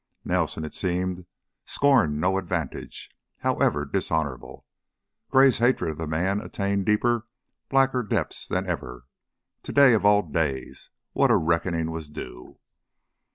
[0.25, 1.27] Nelson, it seemed,
[1.63, 3.11] scorned no advantage,
[3.41, 4.65] however dishonorable.
[5.29, 7.27] Gray's hatred of the man attained deeper,
[7.69, 9.05] blacker depths than ever.
[9.61, 10.89] To day of all days!
[11.13, 12.57] What a reckoning was due!